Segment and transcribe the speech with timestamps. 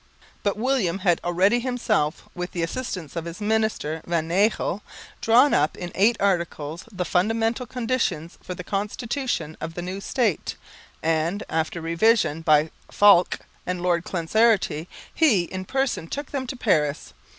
[0.41, 4.81] But William had already himself, with the assistance of his minister Van Nagell,
[5.21, 10.55] drawn up in eight articles the fundamental conditions for the constitution of the new State;
[11.03, 17.13] and, after revision by Falck and Lord Clancarty, he in person took them to Paris.